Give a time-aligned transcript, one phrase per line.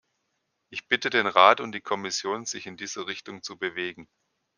[0.71, 4.09] Ich bitte den Rat und die Kommission, sich in dieser Richtung zu bewegen.